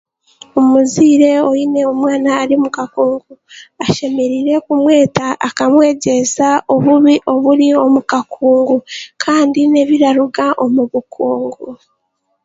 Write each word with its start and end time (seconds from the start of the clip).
Omuzaire 0.59 1.31
aine 1.51 1.81
omwana 1.91 2.29
ari 2.41 2.53
omu 2.57 2.69
kakungu, 2.77 3.33
ashemeriire 3.85 4.53
kumweta 4.65 5.25
akamwegyeesa 5.47 6.47
obubi 6.73 7.15
oburi 7.31 7.67
omu 7.83 7.99
kakungu, 8.11 8.77
kandi 9.23 9.59
n'ebiraruga 9.67 10.45
omu 10.63 10.81
bukungu 10.91 11.67